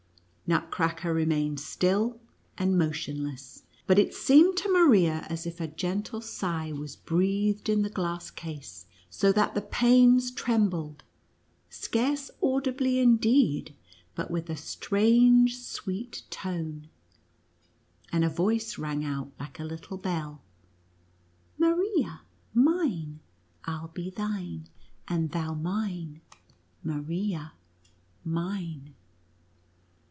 [0.47, 2.19] Nutcracker remained still
[2.57, 7.83] and motionless, but it seemed to Maria as if a gentle sigh was breathed in
[7.83, 11.03] the glass case, so that the panes trembled,
[11.69, 13.73] scarce audibly indeed,
[14.13, 16.89] but with a strange, sweet tone;
[18.11, 20.41] and a voice rang out, like a little bell:"
[21.59, 22.23] Maria
[22.53, 23.21] mine—
[23.63, 24.67] I'll be thine—
[25.07, 26.19] and thou mine—
[26.83, 27.55] Maria 92 NUTCRACKER AND MOUSE
[28.57, 28.83] KING.
[28.83, 28.95] mine